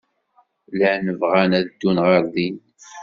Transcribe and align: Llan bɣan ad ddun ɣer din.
Llan 0.73 1.05
bɣan 1.19 1.51
ad 1.59 1.65
ddun 1.69 1.97
ɣer 2.05 2.23
din. 2.33 2.57